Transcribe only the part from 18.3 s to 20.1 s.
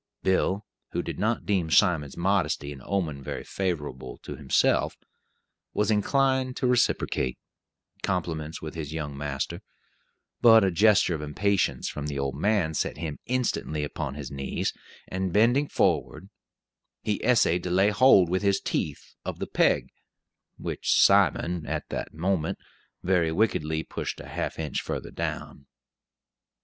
his teeth of the peg,